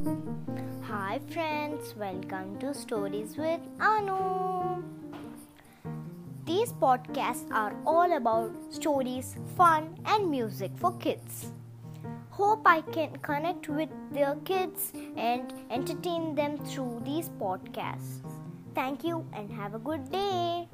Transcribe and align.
Hi 0.00 1.20
friends, 1.30 1.94
welcome 1.94 2.58
to 2.60 2.72
Stories 2.72 3.36
with 3.36 3.60
Anu. 3.78 4.82
These 6.46 6.72
podcasts 6.72 7.50
are 7.52 7.76
all 7.84 8.16
about 8.16 8.50
stories, 8.70 9.36
fun, 9.58 9.98
and 10.06 10.30
music 10.30 10.70
for 10.76 10.96
kids. 10.96 11.52
Hope 12.30 12.62
I 12.64 12.80
can 12.80 13.18
connect 13.18 13.68
with 13.68 13.90
their 14.10 14.36
kids 14.46 14.94
and 15.18 15.52
entertain 15.70 16.34
them 16.34 16.56
through 16.56 17.02
these 17.04 17.28
podcasts. 17.38 18.24
Thank 18.74 19.04
you 19.04 19.26
and 19.34 19.52
have 19.52 19.74
a 19.74 19.78
good 19.78 20.10
day. 20.10 20.68